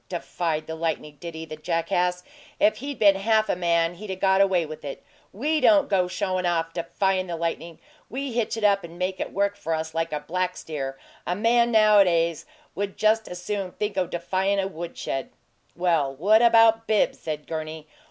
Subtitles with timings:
[0.09, 2.23] 'Defied the lightning,' did he, the jackass!
[2.59, 5.03] If he'd been half a man he'd 'a' got away with it.
[5.31, 7.77] WE don't go showin' off defyin' the lightning
[8.09, 10.97] we hitch it up and make it work for us like a black steer!
[11.27, 15.29] A man nowadays would just as soon think o' defyin' a wood shed!"
[15.75, 17.85] "Well, what about Bibbs?" said Gurney.